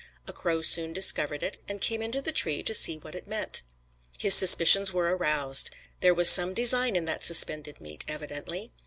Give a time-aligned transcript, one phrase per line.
[0.27, 3.61] A crow soon discovered it, and came into the tree to see what it meant.
[4.17, 5.69] His suspicions were aroused.
[5.99, 8.71] There was some design in that suspended meat, evidently.